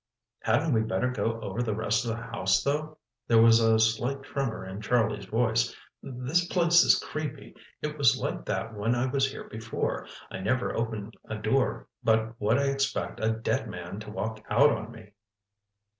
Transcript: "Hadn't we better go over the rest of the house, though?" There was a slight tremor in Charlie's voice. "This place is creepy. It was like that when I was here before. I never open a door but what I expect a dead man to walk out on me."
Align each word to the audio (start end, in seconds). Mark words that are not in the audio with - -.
"Hadn't 0.39 0.73
we 0.73 0.81
better 0.81 1.11
go 1.11 1.39
over 1.41 1.61
the 1.61 1.75
rest 1.75 2.05
of 2.05 2.09
the 2.09 2.23
house, 2.23 2.63
though?" 2.63 2.97
There 3.27 3.39
was 3.39 3.59
a 3.59 3.77
slight 3.77 4.23
tremor 4.23 4.65
in 4.65 4.81
Charlie's 4.81 5.27
voice. 5.27 5.75
"This 6.01 6.43
place 6.47 6.81
is 6.83 6.97
creepy. 6.97 7.55
It 7.83 7.99
was 7.99 8.17
like 8.17 8.43
that 8.45 8.73
when 8.73 8.95
I 8.95 9.05
was 9.05 9.31
here 9.31 9.43
before. 9.47 10.07
I 10.31 10.39
never 10.39 10.75
open 10.75 11.11
a 11.25 11.35
door 11.35 11.87
but 12.03 12.33
what 12.41 12.57
I 12.57 12.63
expect 12.69 13.19
a 13.23 13.29
dead 13.29 13.69
man 13.69 13.99
to 13.99 14.09
walk 14.09 14.43
out 14.49 14.71
on 14.71 14.89
me." 14.91 15.11